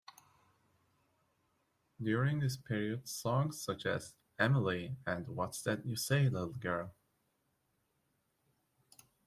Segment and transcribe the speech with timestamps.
[2.01, 6.91] During this period songs such as "Emily" and "What's That You Say Little Girl?